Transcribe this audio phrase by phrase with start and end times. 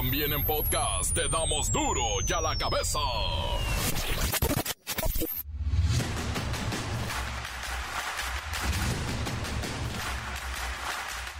[0.00, 2.98] También en podcast te damos duro y a la cabeza.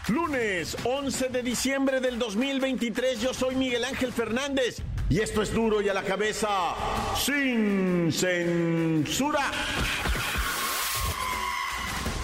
[0.08, 5.80] Lunes 11 de diciembre del 2023, yo soy Miguel Ángel Fernández y esto es duro
[5.80, 6.74] y a la cabeza
[7.16, 9.50] sin censura.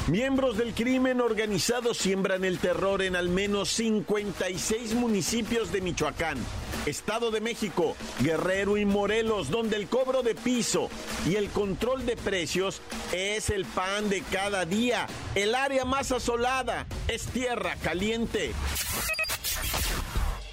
[0.09, 6.39] Miembros del crimen organizado siembran el terror en al menos 56 municipios de Michoacán,
[6.87, 10.91] Estado de México, Guerrero y Morelos, donde el cobro de piso
[11.29, 15.09] y el control de precios es el pan de cada día.
[15.35, 18.53] El área más asolada es tierra caliente.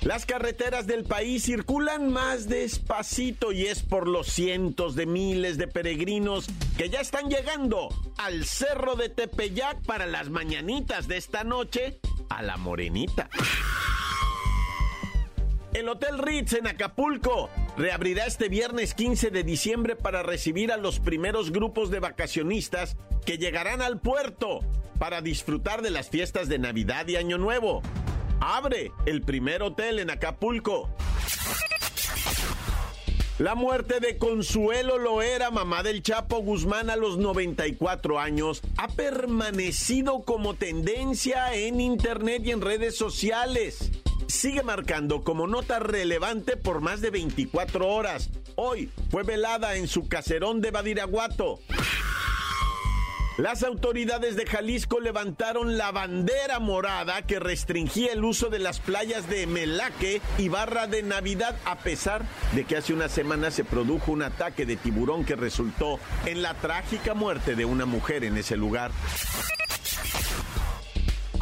[0.03, 5.70] Las carreteras del país circulan más despacito y es por los cientos de miles de
[5.70, 12.02] peregrinos que ya están llegando al cerro de Tepeyac para las mañanitas de esta noche
[12.27, 13.30] a la morenita.
[15.73, 21.00] El Hotel Ritz en Acapulco reabrirá este viernes 15 de diciembre para recibir a los
[21.00, 24.59] primeros grupos de vacacionistas que llegarán al puerto
[25.00, 27.81] para disfrutar de las fiestas de Navidad y Año Nuevo
[28.44, 30.89] abre el primer hotel en Acapulco.
[33.39, 40.23] La muerte de Consuelo Loera, mamá del Chapo Guzmán a los 94 años, ha permanecido
[40.23, 43.91] como tendencia en internet y en redes sociales.
[44.27, 48.30] Sigue marcando como nota relevante por más de 24 horas.
[48.55, 51.59] Hoy fue velada en su caserón de Badiraguato.
[53.38, 59.28] Las autoridades de Jalisco levantaron la bandera morada que restringía el uso de las playas
[59.28, 64.12] de Melaque y Barra de Navidad a pesar de que hace una semana se produjo
[64.12, 68.56] un ataque de tiburón que resultó en la trágica muerte de una mujer en ese
[68.56, 68.92] lugar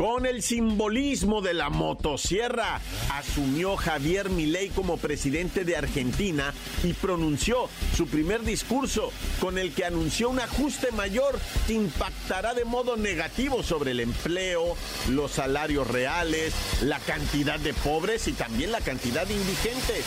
[0.02, 2.81] con el simbolismo de la motosierra.
[3.11, 9.85] Asumió Javier Milei como presidente de Argentina y pronunció su primer discurso con el que
[9.85, 11.37] anunció un ajuste mayor
[11.67, 14.76] que impactará de modo negativo sobre el empleo,
[15.08, 20.03] los salarios reales, la cantidad de pobres y también la cantidad de indigentes.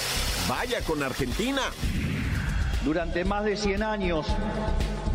[0.48, 1.62] Vaya con Argentina.
[2.84, 4.26] Durante más de 100 años,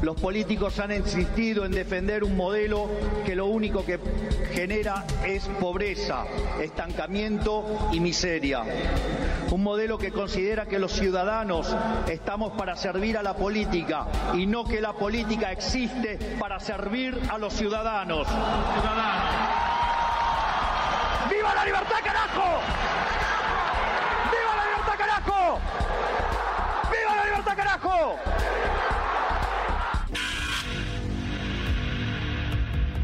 [0.01, 2.89] los políticos han insistido en defender un modelo
[3.25, 3.99] que lo único que
[4.53, 6.25] genera es pobreza,
[6.61, 8.63] estancamiento y miseria.
[9.51, 11.75] Un modelo que considera que los ciudadanos
[12.07, 17.37] estamos para servir a la política y no que la política existe para servir a
[17.37, 18.27] los ciudadanos.
[18.27, 19.48] ¡Viva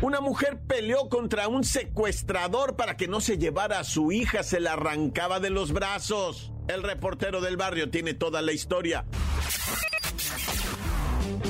[0.06, 4.60] Una mujer peleó contra un secuestrador para que no se llevara a su hija, se
[4.60, 6.52] la arrancaba de los brazos.
[6.68, 9.04] El reportero del barrio tiene toda la historia.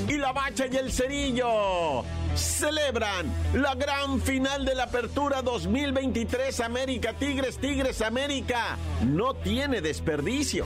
[0.07, 7.11] Y la bacha y el cerillo celebran la gran final de la apertura 2023 América
[7.11, 8.77] Tigres Tigres América.
[9.03, 10.65] No tiene desperdicio.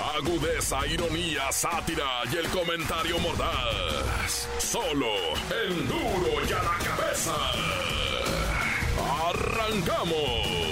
[0.00, 4.48] Agudeza, ironía, sátira y el comentario mordaz.
[4.58, 5.08] Solo
[5.64, 7.34] el duro y a la cabeza.
[9.28, 10.62] ¡Arrancamos!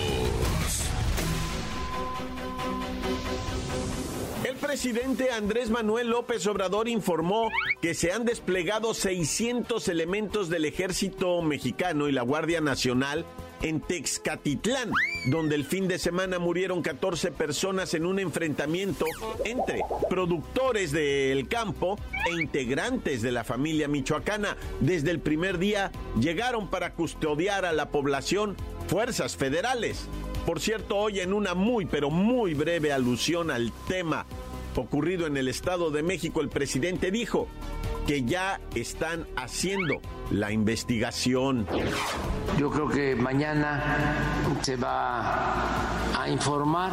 [4.44, 7.50] El presidente Andrés Manuel López Obrador informó
[7.82, 13.26] que se han desplegado 600 elementos del ejército mexicano y la Guardia Nacional
[13.62, 14.92] en Texcatitlán,
[15.26, 19.04] donde el fin de semana murieron 14 personas en un enfrentamiento
[19.44, 24.56] entre productores del campo e integrantes de la familia michoacana.
[24.80, 28.56] Desde el primer día llegaron para custodiar a la población
[28.88, 30.08] fuerzas federales.
[30.46, 34.26] Por cierto, hoy en una muy pero muy breve alusión al tema
[34.76, 37.48] ocurrido en el Estado de México, el presidente dijo
[38.06, 40.00] que ya están haciendo
[40.30, 41.66] la investigación.
[42.58, 44.18] Yo creo que mañana
[44.62, 46.90] se va a informar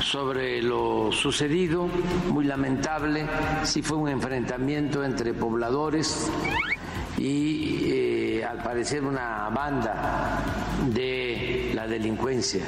[0.00, 1.88] sobre lo sucedido,
[2.30, 3.26] muy lamentable,
[3.62, 6.30] si fue un enfrentamiento entre pobladores
[7.16, 10.42] y eh, al parecer una banda
[10.92, 11.23] de
[11.84, 12.64] la delincuencia.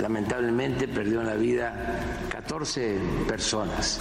[0.00, 2.98] Lamentablemente perdieron la vida 14
[3.28, 3.98] personas,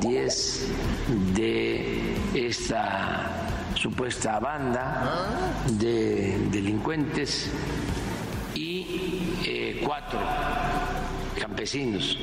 [0.00, 0.68] 10
[1.34, 7.50] de esta supuesta banda de delincuentes
[8.54, 10.20] y eh, cuatro
[11.40, 12.18] campesinos.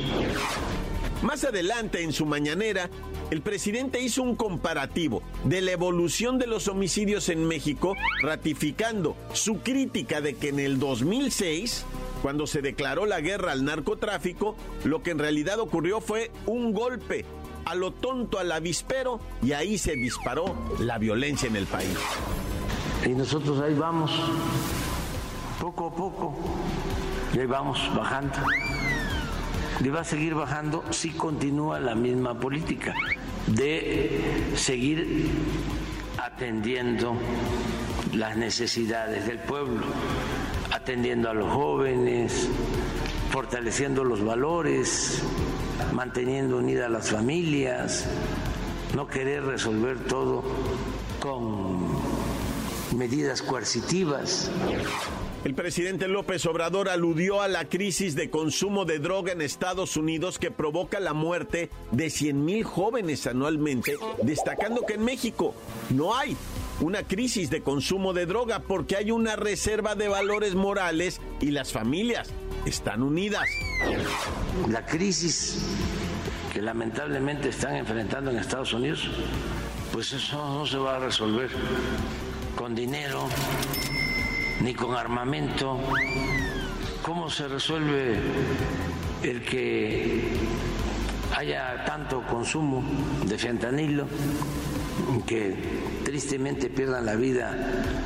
[1.23, 2.89] Más adelante, en su mañanera,
[3.31, 9.59] el presidente hizo un comparativo de la evolución de los homicidios en México, ratificando su
[9.59, 11.85] crítica de que en el 2006,
[12.21, 17.25] cuando se declaró la guerra al narcotráfico, lo que en realidad ocurrió fue un golpe
[17.65, 21.97] a lo tonto al avispero y ahí se disparó la violencia en el país.
[23.05, 24.11] Y nosotros ahí vamos,
[25.59, 26.37] poco a poco,
[27.33, 28.37] y ahí vamos bajando
[29.83, 32.95] y va a seguir bajando si continúa la misma política
[33.47, 35.29] de seguir
[36.17, 37.15] atendiendo
[38.13, 39.85] las necesidades del pueblo,
[40.71, 42.49] atendiendo a los jóvenes,
[43.31, 45.21] fortaleciendo los valores,
[45.93, 48.07] manteniendo unidas las familias,
[48.95, 50.43] no querer resolver todo
[51.19, 51.87] con
[52.97, 54.49] medidas coercitivas.
[55.43, 60.39] El presidente López Obrador aludió a la crisis de consumo de droga en Estados Unidos
[60.39, 65.53] que provoca la muerte de 100 mil jóvenes anualmente, destacando que en México
[65.91, 66.35] no hay
[66.81, 71.71] una crisis de consumo de droga porque hay una reserva de valores morales y las
[71.71, 72.29] familias
[72.65, 73.47] están unidas.
[74.69, 75.59] La crisis
[76.51, 79.07] que lamentablemente están enfrentando en Estados Unidos,
[79.93, 81.49] pues eso no se va a resolver
[82.55, 83.29] con dinero
[84.61, 85.79] ni con armamento.
[87.01, 88.19] ¿Cómo se resuelve
[89.23, 90.31] el que
[91.35, 92.83] haya tanto consumo
[93.25, 94.07] de fentanilo
[95.25, 95.55] que
[96.03, 97.55] tristemente pierdan la vida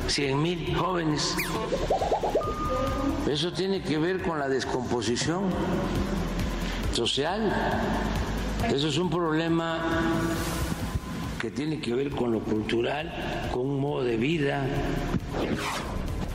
[0.06, 1.34] 100 mil jóvenes?
[3.28, 5.44] Eso tiene que ver con la descomposición
[6.92, 7.52] social.
[8.68, 9.80] Eso es un problema
[11.40, 14.64] que tiene que ver con lo cultural, con un modo de vida.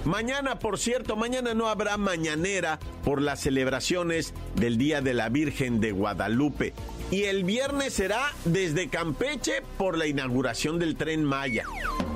[0.08, 5.82] Mañana, por cierto, mañana no habrá mañanera por las celebraciones del Día de la Virgen
[5.82, 6.74] de Guadalupe.
[7.12, 11.66] Y el viernes será desde Campeche por la inauguración del tren Maya.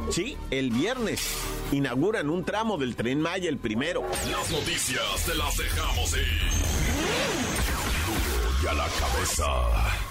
[0.09, 1.35] Sí, el viernes
[1.73, 4.03] inauguran un tramo del tren Maya, el primero.
[4.31, 6.49] Las noticias te las dejamos ir.
[8.63, 10.10] Y a la cabeza.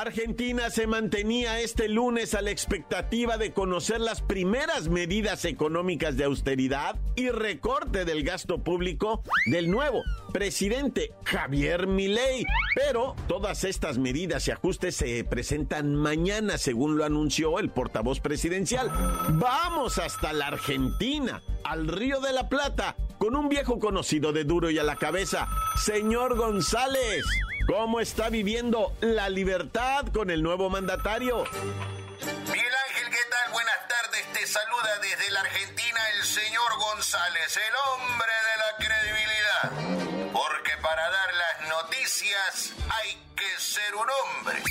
[0.00, 6.24] Argentina se mantenía este lunes a la expectativa de conocer las primeras medidas económicas de
[6.24, 10.02] austeridad y recorte del gasto público del nuevo
[10.32, 12.46] presidente Javier Milei.
[12.74, 18.90] Pero todas estas medidas y ajustes se presentan mañana, según lo anunció el portavoz presidencial.
[19.34, 24.70] Vamos hasta la Argentina, al Río de la Plata, con un viejo conocido de duro
[24.70, 25.46] y a la cabeza,
[25.76, 27.24] señor González.
[27.66, 31.44] ¿Cómo está viviendo la libertad con el nuevo mandatario?
[31.44, 33.52] Miguel Ángel, ¿qué tal?
[33.52, 34.32] Buenas tardes.
[34.32, 40.32] Te saluda desde la Argentina el señor González, el hombre de la credibilidad.
[40.32, 44.62] Porque para dar las noticias hay que ser un hombre.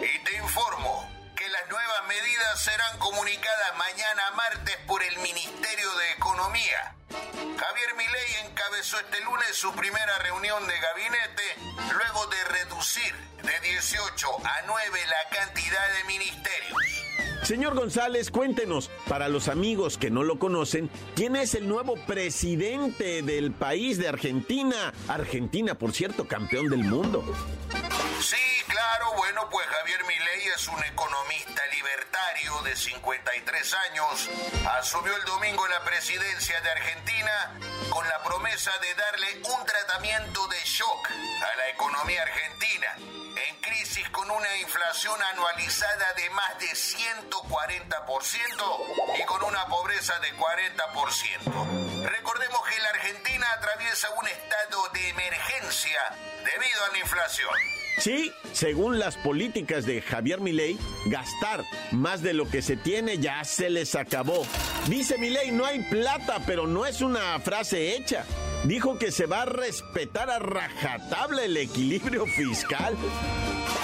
[0.00, 1.07] Y te informo
[1.68, 6.94] nuevas medidas serán comunicadas mañana martes por el Ministerio de Economía.
[7.10, 11.42] Javier Milei encabezó este lunes su primera reunión de gabinete
[11.92, 16.78] luego de reducir de 18 a 9 la cantidad de ministerios.
[17.42, 23.22] Señor González, cuéntenos, para los amigos que no lo conocen, ¿quién es el nuevo presidente
[23.22, 24.92] del país de Argentina?
[25.06, 27.24] Argentina, por cierto, campeón del mundo.
[28.88, 34.30] Claro, bueno, pues Javier Milei es un economista libertario de 53 años.
[34.78, 37.52] Asumió el domingo la presidencia de Argentina
[37.90, 44.08] con la promesa de darle un tratamiento de shock a la economía argentina en crisis
[44.08, 52.08] con una inflación anualizada de más de 140% y con una pobreza de 40%.
[52.08, 56.00] Recordemos que la Argentina atraviesa un estado de emergencia
[56.42, 57.52] debido a la inflación.
[57.98, 63.42] Sí, según las políticas de Javier Milei, gastar más de lo que se tiene ya
[63.42, 64.46] se les acabó.
[64.86, 68.24] Dice Milei, no hay plata, pero no es una frase hecha.
[68.64, 72.96] Dijo que se va a respetar a rajatabla el equilibrio fiscal.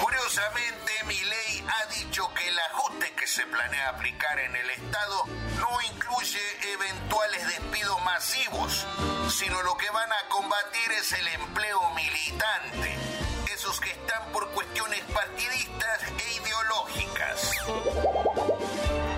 [0.01, 5.25] Curiosamente, Milei ha dicho que el ajuste que se planea aplicar en el Estado
[5.59, 6.39] no incluye
[6.73, 8.85] eventuales despidos masivos,
[9.29, 13.24] sino lo que van a combatir es el empleo militante
[13.65, 17.51] que están por cuestiones partidistas e ideológicas.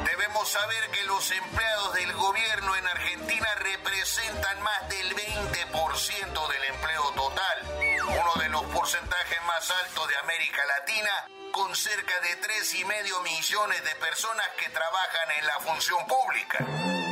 [0.05, 7.11] Debemos saber que los empleados del gobierno en Argentina representan más del 20% del empleo
[7.11, 7.57] total,
[8.07, 11.11] uno de los porcentajes más altos de América Latina,
[11.51, 16.59] con cerca de 3,5 millones de personas que trabajan en la función pública.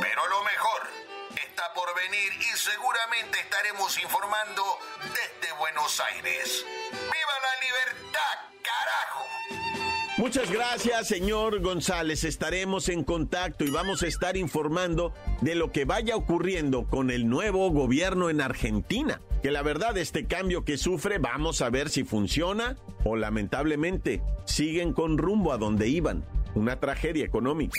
[0.00, 0.88] Pero lo mejor
[1.36, 6.66] está por venir y seguramente estaremos informando desde Buenos Aires.
[6.90, 9.24] ¡Viva la libertad, carajo!
[10.18, 12.24] Muchas gracias, señor González.
[12.24, 17.28] Estaremos en contacto y vamos a estar informando de lo que vaya ocurriendo con el
[17.28, 19.20] nuevo gobierno en Argentina.
[19.42, 24.92] Que la verdad, este cambio que sufre, vamos a ver si funciona o lamentablemente siguen
[24.92, 26.24] con rumbo a donde iban.
[26.54, 27.78] Una tragedia económica.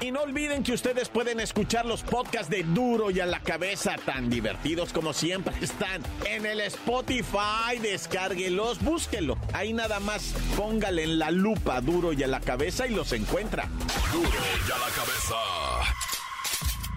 [0.00, 3.96] Y no olviden que ustedes pueden escuchar los podcasts de Duro y a la cabeza,
[4.04, 7.78] tan divertidos como siempre están en el Spotify.
[7.82, 9.36] Descárguelos, búsquenlo.
[9.52, 13.68] Ahí nada más póngale en la lupa Duro y a la cabeza y los encuentra.
[14.12, 15.34] Duro y a la cabeza.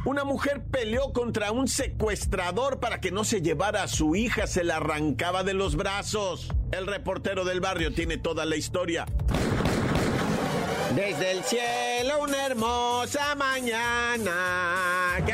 [0.05, 4.63] Una mujer peleó contra un secuestrador para que no se llevara a su hija, se
[4.63, 6.49] la arrancaba de los brazos.
[6.71, 9.05] El reportero del barrio tiene toda la historia.
[10.95, 15.23] Desde el cielo una hermosa mañana.
[15.25, 15.31] ¿Qué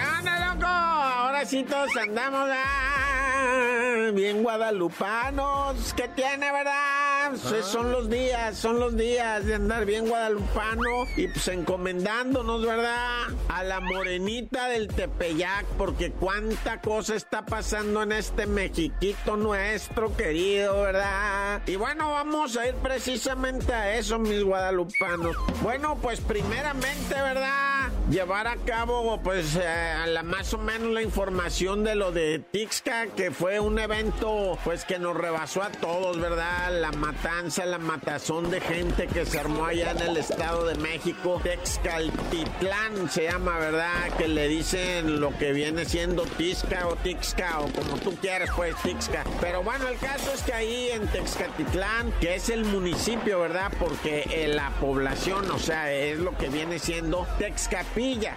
[2.01, 5.93] andamos ah, bien guadalupanos.
[5.95, 7.31] ¿Qué tiene, verdad?
[7.41, 13.27] Pues son los días, son los días de andar bien guadalupano y pues encomendándonos, ¿verdad?
[13.47, 20.81] A la morenita del Tepeyac, porque cuánta cosa está pasando en este Mexiquito nuestro querido,
[20.81, 21.61] ¿verdad?
[21.65, 25.37] Y bueno, vamos a ir precisamente a eso, mis guadalupanos.
[25.61, 27.76] Bueno, pues primeramente, ¿verdad?
[28.09, 33.07] Llevar a cabo, pues, eh, la, más o menos la información de lo de Tixca,
[33.07, 36.71] que fue un evento, pues, que nos rebasó a todos, ¿verdad?
[36.79, 41.41] La matanza, la matazón de gente que se armó allá en el Estado de México.
[41.43, 44.09] Texcaltitlán se llama, ¿verdad?
[44.17, 48.73] Que le dicen lo que viene siendo Tixca o Tixca, o como tú quieras, pues,
[48.83, 49.25] Tixca.
[49.41, 53.69] Pero bueno, el caso es que ahí en Texcatitlán, que es el municipio, ¿verdad?
[53.77, 57.27] Porque eh, la población, o sea, es lo que viene siendo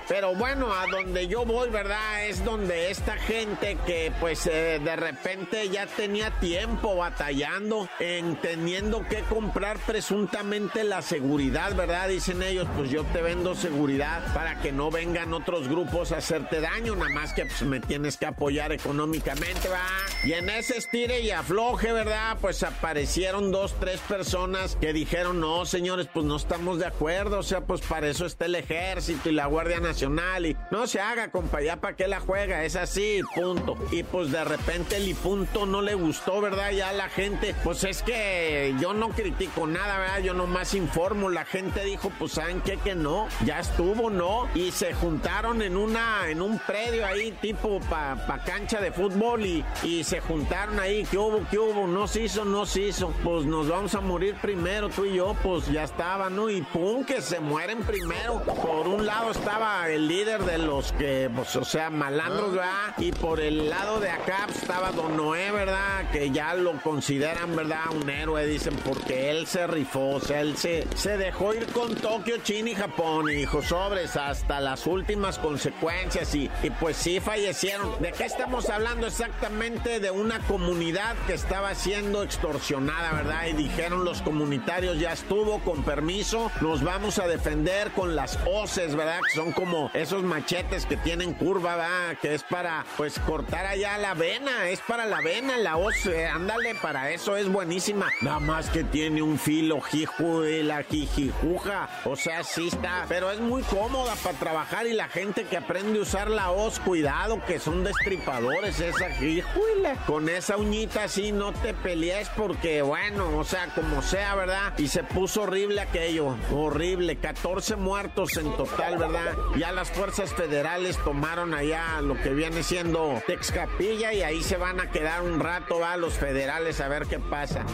[0.08, 2.24] Pero bueno, a donde yo voy, ¿verdad?
[2.24, 9.06] Es donde esta gente que pues eh, de repente ya tenía tiempo batallando en teniendo
[9.06, 12.08] que comprar presuntamente la seguridad, ¿verdad?
[12.08, 16.62] Dicen ellos, pues yo te vendo seguridad para que no vengan otros grupos a hacerte
[16.62, 19.84] daño, nada más que pues me tienes que apoyar económicamente, ¿va?
[20.24, 22.38] Y en ese estire y afloje, ¿verdad?
[22.40, 27.42] Pues aparecieron dos, tres personas que dijeron, no, señores, pues no estamos de acuerdo, o
[27.42, 31.30] sea, pues para eso está el ejército y la Guardia Nacional y no se haga,
[31.30, 33.76] compa, ya para qué la juega, es así, punto.
[33.90, 36.70] Y pues de repente el y punto no le gustó, ¿verdad?
[36.70, 40.20] Ya la gente, pues es que yo no critico nada, ¿verdad?
[40.20, 42.76] Yo nomás informo, la gente dijo, pues ¿saben qué?
[42.78, 44.48] Que no, ya estuvo, ¿no?
[44.54, 49.44] Y se juntaron en una, en un predio ahí, tipo pa, pa cancha de fútbol
[49.44, 51.44] y, y se juntaron ahí, ¿qué hubo?
[51.50, 51.86] ¿Qué hubo?
[51.86, 53.12] No se hizo, no se hizo.
[53.24, 56.48] Pues nos vamos a morir primero, tú y yo, pues ya estaba, ¿no?
[56.48, 58.42] Y pum, que se mueren primero.
[58.44, 62.94] Por un lado estaba el líder de los que, pues, o sea, malandros, ¿verdad?
[62.98, 66.10] Y por el lado de acá pues, estaba Don Noé, ¿verdad?
[66.12, 67.84] Que ya lo consideran, ¿verdad?
[67.90, 71.94] Un héroe, dicen, porque él se rifó, o sea, él se, se dejó ir con
[71.94, 77.18] Tokio, China y Japón, y dijo, sobres, hasta las últimas consecuencias, y, y pues sí
[77.18, 77.90] fallecieron.
[78.00, 80.00] ¿De qué estamos hablando exactamente?
[80.00, 83.46] De una comunidad que estaba siendo extorsionada, ¿verdad?
[83.46, 88.94] Y dijeron los comunitarios, ya estuvo, con permiso, nos vamos a defender con las hoces,
[88.94, 89.20] ¿verdad?
[89.34, 92.16] Son como esos machetes que tienen curva, ¿verdad?
[92.20, 96.26] Que es para, pues, cortar allá la vena, es para la vena, la hoz, eh,
[96.26, 98.08] ándale, para eso es buenísima.
[98.22, 103.30] Nada más que tiene un filo, jiju, de la jijijuja, o sea, sí está, pero
[103.30, 107.40] es muy cómoda para trabajar y la gente que aprende a usar la hoz, cuidado,
[107.46, 109.94] que son destripadores, esa jijuila.
[110.06, 114.72] Con esa uñita así no te pelees porque, bueno, o sea, como sea, ¿verdad?
[114.76, 119.19] Y se puso horrible aquello, horrible, 14 muertos en total, ¿verdad?
[119.56, 124.80] Ya las fuerzas federales tomaron allá lo que viene siendo Texcapilla y ahí se van
[124.80, 127.64] a quedar un rato, va, los federales a ver qué pasa.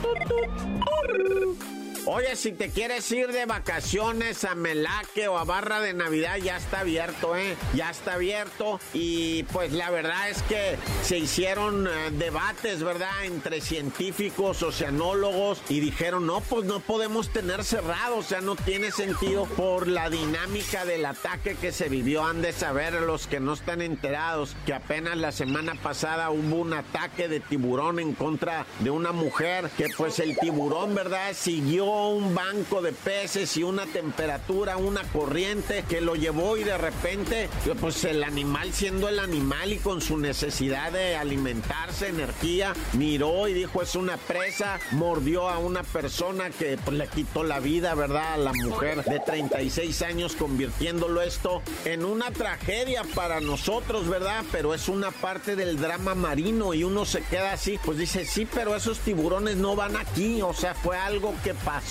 [2.08, 6.56] Oye, si te quieres ir de vacaciones a Melaque o a Barra de Navidad, ya
[6.56, 7.56] está abierto, ¿eh?
[7.74, 8.78] Ya está abierto.
[8.94, 13.24] Y pues la verdad es que se hicieron eh, debates, ¿verdad?
[13.24, 18.92] Entre científicos, oceanólogos, y dijeron, no, pues no podemos tener cerrado, o sea, no tiene
[18.92, 22.24] sentido por la dinámica del ataque que se vivió.
[22.24, 26.72] Han de saber los que no están enterados que apenas la semana pasada hubo un
[26.72, 31.32] ataque de tiburón en contra de una mujer que pues el tiburón, ¿verdad?
[31.34, 36.76] Siguió un banco de peces y una temperatura, una corriente que lo llevó y de
[36.76, 37.48] repente
[37.80, 43.54] pues el animal siendo el animal y con su necesidad de alimentarse, energía, miró y
[43.54, 48.34] dijo es una presa, mordió a una persona que pues, le quitó la vida, ¿verdad?
[48.34, 54.44] A la mujer de 36 años convirtiéndolo esto en una tragedia para nosotros, ¿verdad?
[54.52, 58.46] Pero es una parte del drama marino y uno se queda así, pues dice, sí,
[58.52, 61.85] pero esos tiburones no van aquí, o sea, fue algo que pasó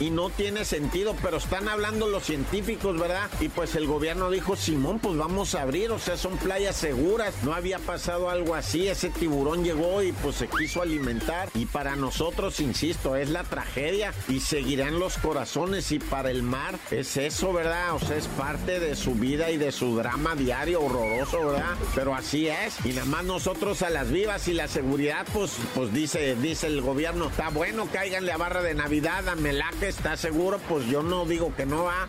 [0.00, 3.30] y no tiene sentido, pero están hablando los científicos, ¿verdad?
[3.40, 7.32] Y pues el gobierno dijo, Simón, pues vamos a abrir, o sea, son playas seguras,
[7.42, 11.94] no había pasado algo así, ese tiburón llegó y pues se quiso alimentar y para
[11.96, 17.52] nosotros, insisto, es la tragedia y seguirán los corazones y para el mar es eso,
[17.52, 17.94] ¿verdad?
[17.94, 21.76] O sea, es parte de su vida y de su drama diario horroroso, ¿verdad?
[21.94, 25.92] Pero así es y nada más nosotros a las vivas y la seguridad, pues, pues
[25.94, 30.58] dice, dice el gobierno, está bueno, cáiganle a barra de Navidad, a Melaque, está seguro,
[30.68, 32.08] pues yo no digo que no va.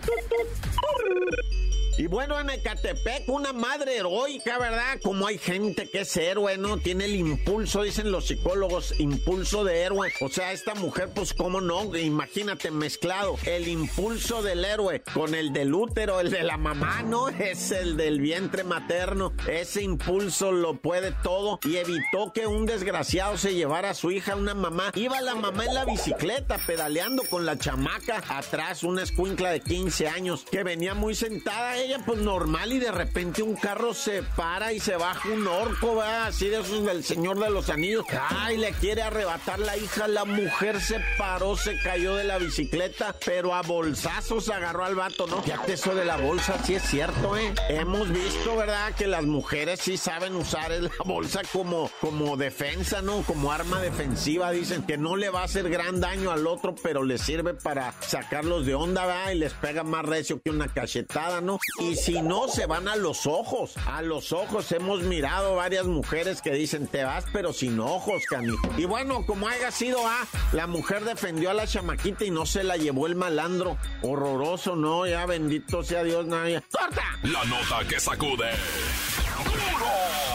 [1.98, 5.00] Y bueno, en Ecatepec, una madre heroica, ¿verdad?
[5.02, 6.78] Como hay gente que es héroe, ¿no?
[6.78, 10.14] Tiene el impulso, dicen los psicólogos, impulso de héroe.
[10.22, 11.96] O sea, esta mujer, pues, ¿cómo no?
[11.96, 13.36] Imagínate mezclado.
[13.46, 17.30] El impulso del héroe con el del útero, el de la mamá, ¿no?
[17.48, 19.34] Es el del vientre materno.
[19.48, 24.36] Ese impulso lo puede todo y evitó que un desgraciado se llevara a su hija,
[24.36, 24.92] una mamá.
[24.94, 30.08] Iba la mamá en la bicicleta pedaleando con la chamaca atrás, una escuincla de 15
[30.08, 34.80] años que venía muy sentada pues normal y de repente un carro se para y
[34.80, 38.06] se baja un orco, va así de esos del Señor de los Anillos.
[38.30, 43.16] Ay, le quiere arrebatar la hija, la mujer se paró, se cayó de la bicicleta,
[43.26, 45.42] pero a bolsazos agarró al vato, ¿no?
[45.42, 47.54] Fíjate eso de la bolsa, sí es cierto, ¿eh?
[47.70, 48.94] Hemos visto, ¿verdad?
[48.94, 53.22] Que las mujeres sí saben usar la bolsa como, como defensa, ¿no?
[53.22, 57.04] Como arma defensiva, dicen que no le va a hacer gran daño al otro, pero
[57.04, 59.32] le sirve para sacarlos de onda, ¿verdad?
[59.32, 61.60] Y les pega más recio que una cachetada, ¿no?
[61.80, 63.74] Y si no, se van a los ojos.
[63.86, 68.56] A los ojos hemos mirado varias mujeres que dicen, te vas pero sin ojos, Cami.
[68.78, 72.64] Y bueno, como haya sido, ah, la mujer defendió a la chamaquita y no se
[72.64, 73.78] la llevó el malandro.
[74.02, 75.06] Horroroso, ¿no?
[75.06, 76.62] Ya bendito sea Dios, nadie.
[76.72, 77.04] ¡Corta!
[77.24, 78.52] La nota que sacude.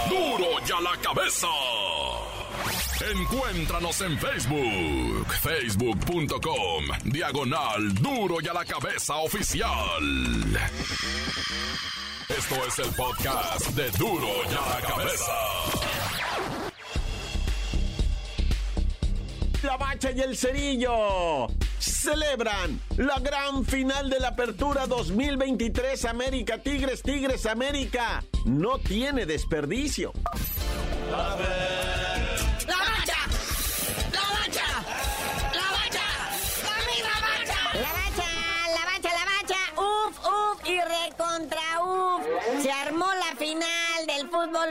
[0.09, 0.39] ¡Duro!
[0.39, 1.49] ¡Duro ya la cabeza!
[3.11, 9.67] Encuéntranos en Facebook, facebook.com, diagonal duro y a la cabeza oficial.
[12.29, 15.33] Esto es el podcast de duro y a la cabeza.
[19.65, 21.49] La bacha y el cerillo
[21.81, 28.23] celebran la gran final de la apertura 2023 América Tigres Tigres América.
[28.45, 30.13] No tiene desperdicio.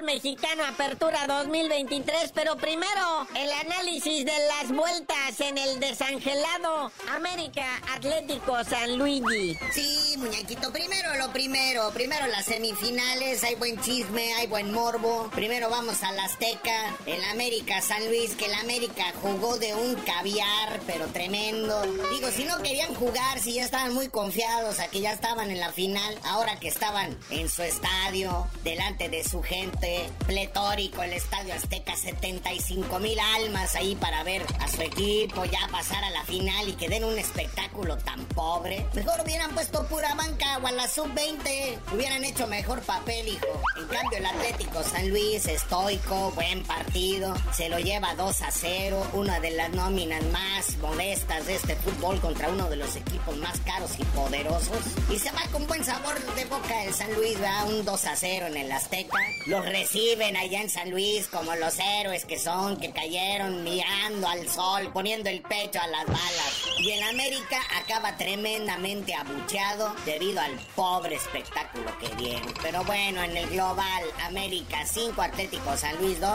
[0.04, 8.64] Mexicano Apertura 2023, pero primero el análisis de las vueltas en el desangelado América Atlético
[8.64, 9.58] San Luigi.
[9.72, 15.30] Sí, muñequito, primero lo primero, primero las semifinales, hay buen chisme, hay buen morbo.
[15.36, 19.96] Primero vamos a la Azteca, el América San Luis, que el América jugó de un
[19.96, 21.82] caviar, pero tremendo.
[22.12, 25.60] Digo, si no querían jugar, si ya estaban muy confiados a que ya estaban en
[25.60, 29.91] la final, ahora que estaban en su estadio, delante de su gente,
[30.26, 36.04] pletórico el Estadio Azteca, 75 mil almas ahí para ver a su equipo ya pasar
[36.04, 38.86] a la final y que den un espectáculo tan pobre.
[38.94, 43.48] Mejor hubieran puesto pura banca o a la sub-20, hubieran hecho mejor papel, hijo.
[43.78, 49.08] En cambio, el Atlético San Luis, estoico, buen partido, se lo lleva 2 a 0,
[49.14, 53.60] una de las nóminas más modestas de este fútbol contra uno de los equipos más
[53.62, 54.80] caros y poderosos.
[55.10, 58.16] Y se va con buen sabor de boca el San Luis, va un 2 a
[58.16, 59.18] 0 en el Azteca.
[59.46, 64.48] Los reciben allá en San Luis como los héroes que son, que cayeron mirando al
[64.48, 66.66] sol, poniendo el pecho a las balas.
[66.78, 72.54] Y el América acaba tremendamente abucheado debido al pobre espectáculo que dieron.
[72.62, 76.30] Pero bueno, en el global, América 5, Atlético San Luis 2,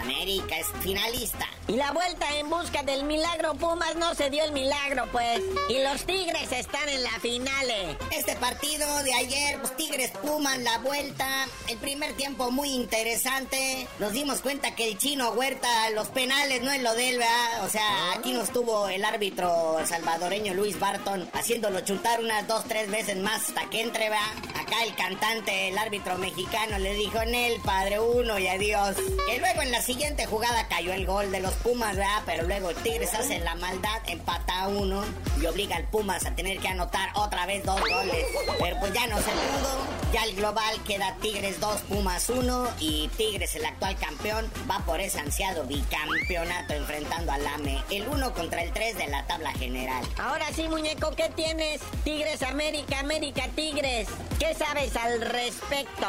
[0.00, 1.46] América es finalista.
[1.68, 5.42] Y la vuelta en busca del milagro Pumas no se dio el milagro, pues.
[5.68, 7.98] Y los Tigres están en la finale.
[8.12, 11.46] Este partido de ayer, pues Tigres Pumas, la vuelta.
[11.68, 13.88] El primer tiempo muy interesante.
[13.98, 17.64] Nos dimos cuenta que el chino Huerta, los penales no es lo de él, ¿verdad?
[17.64, 22.90] O sea, aquí nos tuvo el árbitro salvadoreño Luis Barton haciéndolo chutar unas dos, tres
[22.90, 24.32] veces más hasta que entre, ¿verdad?
[24.66, 28.96] Acá el cantante, el árbitro mexicano, le dijo en él, padre uno y adiós.
[29.28, 32.22] Que luego en la siguiente jugada cayó el gol de los Pumas, ¿verdad?
[32.26, 35.04] Pero luego el Tigres hace la maldad, empata uno
[35.40, 38.26] y obliga al Pumas a tener que anotar otra vez dos goles.
[38.58, 39.86] Pero pues ya no se pudo.
[40.12, 45.00] Ya el global queda Tigres 2, Pumas 1 y Tigres, el actual campeón, va por
[45.00, 47.82] ese ansiado bicampeonato enfrentando al AME.
[47.90, 50.04] El 1 contra el 3 de la tabla general.
[50.18, 51.80] Ahora sí, muñeco, ¿qué tienes?
[52.02, 54.08] Tigres América, América Tigres.
[54.38, 56.06] ¿Qué sabes al respecto?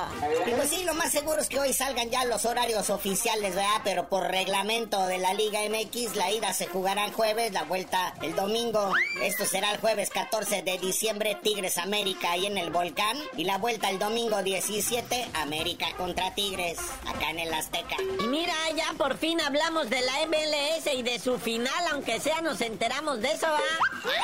[0.55, 3.81] Pues sí, lo más seguro es que hoy salgan ya los horarios oficiales, ¿verdad?
[3.83, 8.13] Pero por reglamento de la Liga MX, la ida se jugará el jueves, la vuelta
[8.21, 8.93] el domingo.
[9.21, 13.17] Esto será el jueves 14 de diciembre, Tigres América ahí en el Volcán.
[13.35, 17.95] Y la vuelta el domingo 17, América contra Tigres, acá en el Azteca.
[18.19, 22.41] Y mira, ya por fin hablamos de la MLS y de su final, aunque sea
[22.41, 23.59] nos enteramos de eso, ¿va?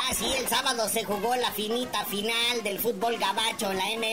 [0.09, 4.12] Ah, sí, el sábado se jugó la finita final del fútbol gabacho, la MLS,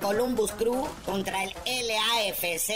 [0.00, 2.70] Columbus Crew contra el LAFC,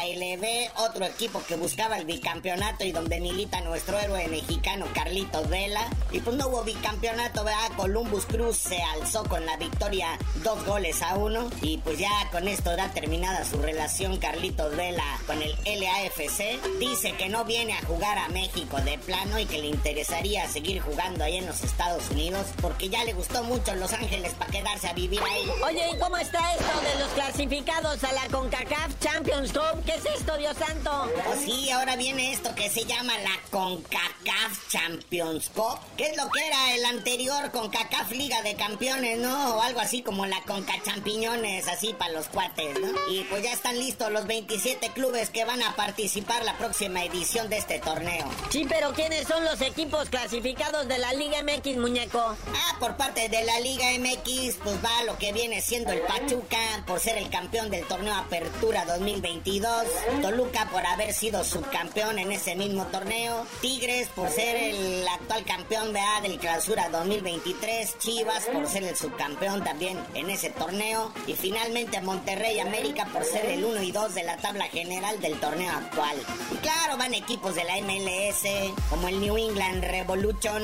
[0.00, 5.86] ALB, otro equipo que buscaba el bicampeonato y donde milita nuestro héroe mexicano Carlitos Vela.
[6.10, 7.70] Y pues no hubo bicampeonato, ¿verdad?
[7.76, 11.50] Columbus Cruz se alzó con la victoria dos goles a uno.
[11.60, 16.78] Y pues ya con esto da terminada su relación Carlitos Vela con el LAFC.
[16.78, 20.80] Dice que no viene a jugar a México de plano y que le interesaría seguir
[20.80, 24.88] jugando ahí en los Estados Unidos porque ya le gustó mucho Los Ángeles para quedarse
[24.88, 25.50] a vivir ahí.
[25.66, 29.84] Oye, ¿y cómo está esto de los clasificados a la CONCACAF Champions Cup?
[29.84, 31.10] ¿Qué es esto, Dios santo?
[31.24, 36.30] Pues sí, ahora viene esto que se llama la CONCACAF Champions Cup, que es lo
[36.30, 39.56] que era el anterior CONCACAF Liga de Campeones, ¿no?
[39.56, 42.88] O algo así como la CONCA Champiñones, así para los cuates, ¿no?
[43.10, 47.48] Y pues ya están listos los 27 clubes que van a participar la próxima edición
[47.48, 48.28] de este torneo.
[48.50, 52.20] Sí, pero ¿quiénes son los equipos clasificados de la Liga MX, muñeco?
[52.20, 56.58] Ah, por parte de la Liga MX, pues va lo que viene siendo el Pachuca
[56.86, 59.86] por ser el campeón del torneo Apertura 2022,
[60.22, 65.92] Toluca por haber sido subcampeón en ese mismo torneo, Tigres por ser el actual campeón
[65.92, 66.22] ¿verdad?
[66.22, 72.60] del Clausura 2023, Chivas por ser el subcampeón también en ese torneo y finalmente Monterrey
[72.60, 76.16] América por ser el 1 y 2 de la tabla general del torneo actual.
[76.52, 80.62] Y claro, van equipos de la MLS como el New England Revolution,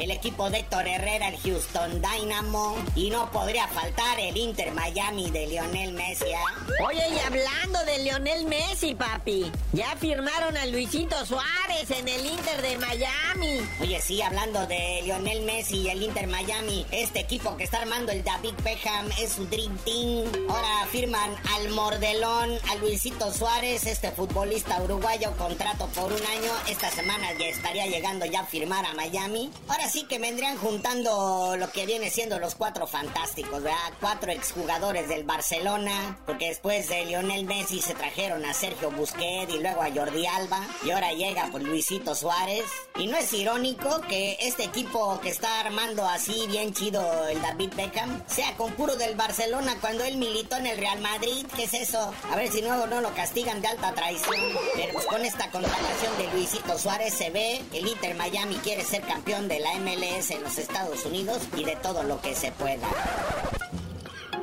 [0.00, 5.30] el equipo de Héctor Herrera, el Houston Dynamo y no podría faltar el Inter Miami
[5.30, 6.32] de Lionel Messi.
[6.32, 6.84] ¿ah?
[6.86, 12.62] Oye, y hablando de Lionel Messi, papi, ya firmaron a Luisito Suárez en el Inter
[12.62, 13.60] de Miami.
[13.80, 18.12] Oye, sí, hablando de Lionel Messi y el Inter Miami, este equipo que está armando
[18.12, 20.30] el David Beckham es su Dream Team.
[20.48, 26.52] Ahora firman al Mordelón, a Luisito Suárez, este futbolista uruguayo, contrato por un año.
[26.68, 29.50] Esta semana ya estaría llegando ya a firmar a Miami.
[29.68, 33.92] Ahora sí que vendrían juntando lo que viene siendo los cuatro fantásticos, ¿verdad?
[34.00, 39.58] Cuatro exjugadores del Barcelona, porque después de Lionel Messi se trajeron a Sergio Busquets y
[39.58, 42.64] luego a Jordi Alba, y ahora llega por Luisito Suárez.
[42.96, 47.72] Y no es irónico que este equipo que está armando así bien chido el David
[47.76, 51.44] Beckham sea con puro del Barcelona cuando él militó en el Real Madrid.
[51.56, 52.14] ¿Qué es eso?
[52.30, 54.40] A ver si nuevo no lo castigan de alta traición.
[54.76, 59.02] Pero pues con esta contratación de Luisito Suárez se ve el Inter Miami quiere ser
[59.02, 62.86] campeón de la MLS en los Estados Unidos y de todo lo que se pueda.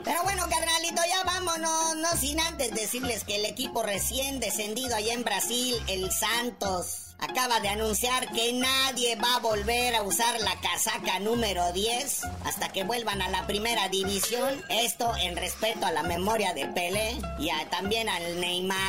[0.03, 5.13] Pero bueno, carnalito, ya vámonos, no sin antes decirles que el equipo recién descendido allá
[5.13, 10.59] en Brasil, el Santos, acaba de anunciar que nadie va a volver a usar la
[10.59, 14.61] casaca número 10 hasta que vuelvan a la primera división.
[14.69, 18.81] Esto en respeto a la memoria de Pelé y también al Neymar.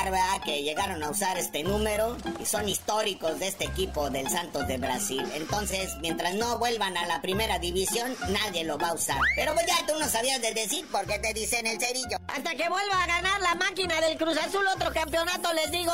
[0.44, 4.78] Que llegaron a usar este número y son históricos de este equipo del Santos de
[4.78, 5.24] Brasil.
[5.34, 9.20] Entonces, mientras no vuelvan a la primera división, nadie lo va a usar.
[9.36, 12.18] Pero pues ya tú no sabías de decir porque te dicen el cerillo.
[12.28, 15.92] Hasta que vuelva a ganar la máquina del Cruz Azul otro campeonato, les digo.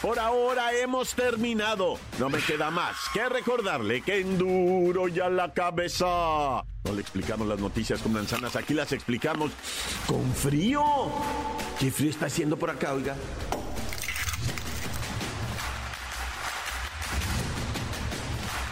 [0.00, 1.98] Por ahora hemos terminado.
[2.18, 6.06] No me queda más que recordarle que enduro ya la cabeza.
[6.84, 9.52] No le explicamos las noticias con manzanas, aquí las explicamos
[10.06, 10.82] con frío.
[11.78, 13.14] ¿Qué frío está haciendo por acá, oiga?